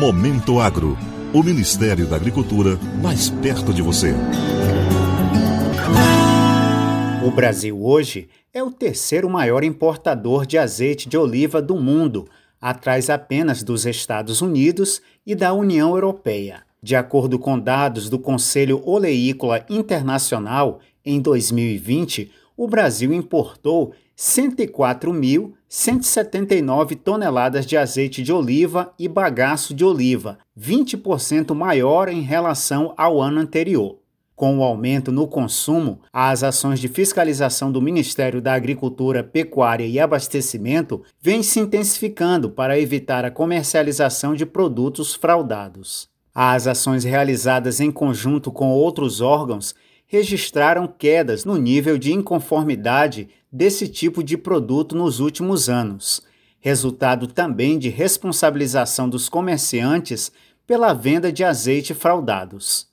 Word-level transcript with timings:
Momento 0.00 0.58
Agro. 0.58 0.96
O 1.30 1.42
Ministério 1.42 2.06
da 2.06 2.16
Agricultura 2.16 2.78
mais 3.02 3.28
perto 3.28 3.70
de 3.70 3.82
você. 3.82 4.14
O 7.22 7.30
Brasil 7.30 7.78
hoje 7.84 8.26
é 8.50 8.62
o 8.62 8.70
terceiro 8.70 9.28
maior 9.28 9.62
importador 9.62 10.46
de 10.46 10.56
azeite 10.56 11.06
de 11.06 11.18
oliva 11.18 11.60
do 11.60 11.76
mundo, 11.76 12.26
atrás 12.58 13.10
apenas 13.10 13.62
dos 13.62 13.84
Estados 13.84 14.40
Unidos 14.40 15.02
e 15.26 15.34
da 15.34 15.52
União 15.52 15.90
Europeia. 15.90 16.62
De 16.82 16.96
acordo 16.96 17.38
com 17.38 17.58
dados 17.58 18.08
do 18.08 18.18
Conselho 18.18 18.80
Oleícola 18.86 19.66
Internacional, 19.68 20.80
em 21.04 21.20
2020, 21.20 22.32
o 22.56 22.66
Brasil 22.66 23.12
importou 23.12 23.92
104.179 25.70 26.96
toneladas 26.96 27.64
de 27.64 27.76
azeite 27.76 28.24
de 28.24 28.32
oliva 28.32 28.92
e 28.98 29.06
bagaço 29.06 29.72
de 29.72 29.84
oliva, 29.84 30.38
20% 30.58 31.54
maior 31.54 32.08
em 32.08 32.22
relação 32.22 32.92
ao 32.96 33.22
ano 33.22 33.38
anterior. 33.38 34.00
Com 34.34 34.58
o 34.58 34.64
aumento 34.64 35.12
no 35.12 35.28
consumo, 35.28 36.00
as 36.12 36.42
ações 36.42 36.80
de 36.80 36.88
fiscalização 36.88 37.70
do 37.70 37.80
Ministério 37.80 38.42
da 38.42 38.54
Agricultura, 38.54 39.22
Pecuária 39.22 39.86
e 39.86 40.00
Abastecimento 40.00 41.02
vêm 41.20 41.42
se 41.42 41.60
intensificando 41.60 42.50
para 42.50 42.80
evitar 42.80 43.24
a 43.24 43.30
comercialização 43.30 44.34
de 44.34 44.44
produtos 44.44 45.14
fraudados. 45.14 46.08
As 46.34 46.66
ações 46.66 47.04
realizadas 47.04 47.80
em 47.80 47.92
conjunto 47.92 48.50
com 48.50 48.70
outros 48.70 49.20
órgãos 49.20 49.74
registraram 50.12 50.88
quedas 50.88 51.44
no 51.44 51.56
nível 51.56 51.96
de 51.96 52.12
inconformidade 52.12 53.28
desse 53.50 53.86
tipo 53.86 54.24
de 54.24 54.36
produto 54.36 54.96
nos 54.96 55.20
últimos 55.20 55.68
anos, 55.68 56.20
resultado 56.58 57.28
também 57.28 57.78
de 57.78 57.88
responsabilização 57.88 59.08
dos 59.08 59.28
comerciantes 59.28 60.32
pela 60.66 60.92
venda 60.92 61.32
de 61.32 61.44
azeite 61.44 61.94
fraudados. 61.94 62.88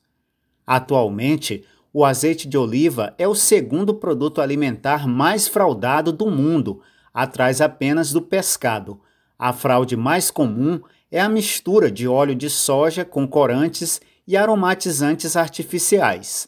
Atualmente, 0.66 1.66
o 1.92 2.06
azeite 2.06 2.48
de 2.48 2.56
oliva 2.56 3.16
é 3.18 3.28
o 3.28 3.34
segundo 3.34 3.96
produto 3.96 4.40
alimentar 4.40 5.08
mais 5.08 5.48
fraudado 5.48 6.12
do 6.12 6.30
mundo, 6.30 6.82
atrás 7.12 7.62
apenas 7.62 8.12
do 8.12 8.22
pescado. 8.22 9.02
A 9.40 9.52
fraude 9.52 9.98
mais 9.98 10.30
comum 10.30 10.80
é 11.12 11.20
a 11.20 11.28
mistura 11.28 11.90
de 11.90 12.08
óleo 12.08 12.36
de 12.36 12.48
soja 12.48 13.04
com 13.04 13.28
corantes 13.28 14.00
e 14.28 14.38
aromatizantes 14.38 15.36
artificiais. 15.36 16.48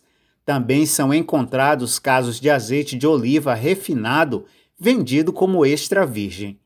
Também 0.50 0.84
são 0.84 1.14
encontrados 1.14 2.00
casos 2.00 2.40
de 2.40 2.50
azeite 2.50 2.98
de 2.98 3.06
oliva 3.06 3.54
refinado 3.54 4.46
vendido 4.80 5.32
como 5.32 5.64
extra 5.64 6.08
virgem. 6.08 6.58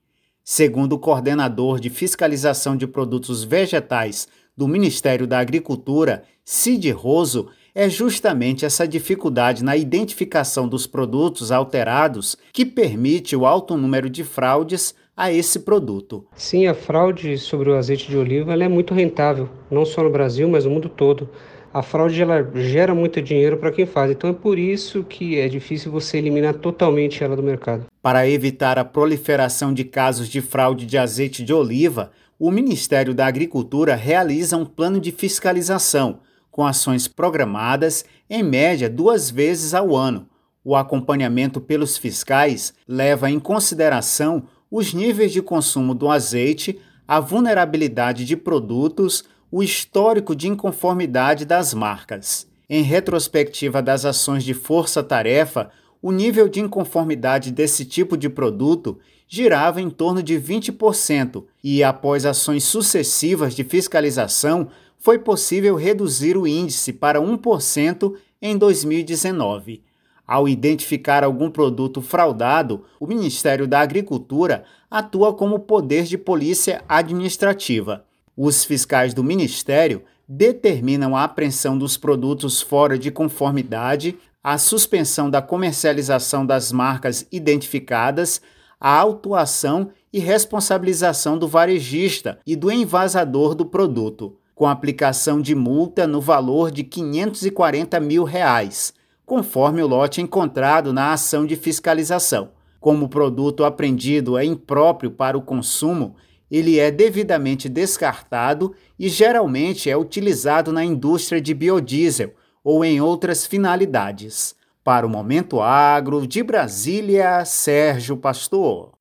Segundo 0.41 0.93
o 0.93 0.97
coordenador 0.97 1.81
de 1.81 1.89
fiscalização 1.89 2.77
de 2.77 2.87
produtos 2.87 3.43
vegetais 3.43 4.25
do 4.55 4.69
Ministério 4.69 5.27
da 5.27 5.37
Agricultura, 5.37 6.23
Cid 6.45 6.89
Roso, 6.91 7.49
é 7.75 7.89
justamente 7.89 8.63
essa 8.63 8.87
dificuldade 8.87 9.65
na 9.65 9.75
identificação 9.75 10.65
dos 10.65 10.87
produtos 10.87 11.51
alterados 11.51 12.37
que 12.53 12.65
permite 12.65 13.35
o 13.35 13.45
alto 13.45 13.75
número 13.75 14.09
de 14.09 14.23
fraudes 14.23 14.95
a 15.15 15.29
esse 15.29 15.59
produto. 15.59 16.25
Sim, 16.37 16.67
a 16.67 16.73
fraude 16.73 17.37
sobre 17.37 17.69
o 17.69 17.75
azeite 17.75 18.09
de 18.09 18.17
oliva 18.17 18.53
é 18.53 18.69
muito 18.69 18.93
rentável, 18.93 19.49
não 19.69 19.83
só 19.83 20.01
no 20.01 20.09
Brasil, 20.09 20.47
mas 20.47 20.63
no 20.63 20.71
mundo 20.71 20.87
todo 20.87 21.29
a 21.73 21.81
fraude 21.81 22.21
ela 22.21 22.47
gera 22.53 22.93
muito 22.93 23.19
dinheiro 23.19 23.57
para 23.57 23.71
quem 23.71 23.85
faz. 23.85 24.11
Então 24.11 24.29
é 24.29 24.33
por 24.33 24.59
isso 24.59 25.03
que 25.03 25.39
é 25.39 25.47
difícil 25.49 25.91
você 25.91 26.19
eliminar 26.19 26.53
totalmente 26.53 27.23
ela 27.23 27.35
do 27.35 27.41
mercado. 27.41 27.87
Para 28.01 28.29
evitar 28.29 28.77
a 28.77 28.85
proliferação 28.85 29.73
de 29.73 29.83
casos 29.83 30.29
de 30.29 30.39
fraude 30.39 30.85
de 30.85 30.97
azeite 30.97 31.43
de 31.43 31.51
oliva, 31.51 32.11
o 32.37 32.51
Ministério 32.51 33.13
da 33.13 33.25
Agricultura 33.25 33.95
realiza 33.95 34.55
um 34.55 34.65
plano 34.65 34.99
de 34.99 35.11
fiscalização, 35.11 36.19
com 36.51 36.65
ações 36.65 37.07
programadas 37.07 38.05
em 38.29 38.43
média 38.43 38.87
duas 38.89 39.31
vezes 39.31 39.73
ao 39.73 39.95
ano. 39.95 40.27
O 40.63 40.75
acompanhamento 40.75 41.59
pelos 41.59 41.97
fiscais 41.97 42.73
leva 42.87 43.31
em 43.31 43.39
consideração 43.39 44.43
os 44.69 44.93
níveis 44.93 45.31
de 45.31 45.41
consumo 45.41 45.95
do 45.95 46.09
azeite, 46.09 46.79
a 47.07 47.19
vulnerabilidade 47.19 48.25
de 48.25 48.37
produtos, 48.37 49.23
o 49.55 49.61
histórico 49.61 50.35
de 50.35 50.47
inconformidade 50.47 51.45
das 51.45 51.75
marcas. 51.75 52.47
Em 52.67 52.81
retrospectiva 52.81 53.83
das 53.83 54.03
ações 54.03 54.43
de 54.43 54.51
força-tarefa, 54.51 55.69
o 56.01 56.11
nível 56.11 56.49
de 56.49 56.59
inconformidade 56.59 57.51
desse 57.51 57.85
tipo 57.85 58.17
de 58.17 58.29
produto 58.29 58.97
girava 59.27 59.79
em 59.79 59.91
torno 59.91 60.23
de 60.23 60.41
20% 60.41 61.43
e, 61.63 61.83
após 61.83 62.25
ações 62.25 62.63
sucessivas 62.63 63.53
de 63.53 63.63
fiscalização, 63.63 64.69
foi 64.97 65.19
possível 65.19 65.75
reduzir 65.75 66.35
o 66.35 66.47
índice 66.47 66.91
para 66.91 67.21
1% 67.21 68.15
em 68.41 68.57
2019. 68.57 69.83
Ao 70.25 70.47
identificar 70.47 71.23
algum 71.23 71.51
produto 71.51 72.01
fraudado, 72.01 72.85
o 72.99 73.05
Ministério 73.05 73.67
da 73.67 73.81
Agricultura 73.81 74.63
atua 74.89 75.31
como 75.31 75.59
poder 75.59 76.05
de 76.05 76.17
polícia 76.17 76.83
administrativa. 76.89 78.03
Os 78.35 78.65
fiscais 78.65 79.13
do 79.13 79.23
Ministério 79.23 80.03
determinam 80.27 81.15
a 81.15 81.23
apreensão 81.23 81.77
dos 81.77 81.97
produtos 81.97 82.61
fora 82.61 82.97
de 82.97 83.11
conformidade, 83.11 84.17
a 84.43 84.57
suspensão 84.57 85.29
da 85.29 85.41
comercialização 85.41 86.45
das 86.45 86.71
marcas 86.71 87.27
identificadas, 87.31 88.41
a 88.79 88.97
autuação 88.97 89.91
e 90.11 90.19
responsabilização 90.19 91.37
do 91.37 91.47
varejista 91.47 92.39
e 92.45 92.55
do 92.55 92.71
envasador 92.71 93.53
do 93.53 93.65
produto, 93.65 94.35
com 94.55 94.67
aplicação 94.67 95.39
de 95.39 95.53
multa 95.53 96.07
no 96.07 96.19
valor 96.19 96.71
de 96.71 96.83
540 96.83 97.99
mil 97.99 98.23
reais, 98.23 98.93
conforme 99.25 99.81
o 99.81 99.87
lote 99.87 100.21
encontrado 100.21 100.91
na 100.91 101.13
ação 101.13 101.45
de 101.45 101.55
fiscalização. 101.55 102.49
Como 102.79 103.05
o 103.05 103.09
produto 103.09 103.63
apreendido 103.63 104.37
é 104.37 104.43
impróprio 104.43 105.11
para 105.11 105.37
o 105.37 105.41
consumo, 105.41 106.15
ele 106.53 106.77
é 106.77 106.91
devidamente 106.91 107.67
descartado 107.67 108.75
e 108.99 109.09
geralmente 109.09 109.89
é 109.89 109.97
utilizado 109.97 110.71
na 110.71 110.85
indústria 110.85 111.41
de 111.41 111.51
biodiesel 111.51 112.35
ou 112.63 112.85
em 112.85 113.01
outras 113.01 113.43
finalidades. 113.43 114.53
Para 114.83 115.07
o 115.07 115.09
Momento 115.09 115.59
Agro, 115.59 116.27
de 116.27 116.43
Brasília, 116.43 117.43
Sérgio 117.43 118.15
Pastor. 118.15 118.91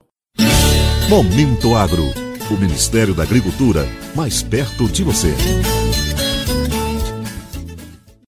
Momento 1.10 1.74
Agro, 1.74 2.04
o 2.50 2.54
Ministério 2.54 3.14
da 3.14 3.22
Agricultura, 3.22 3.86
mais 4.14 4.42
perto 4.42 4.88
de 4.88 5.04
você. 5.04 5.34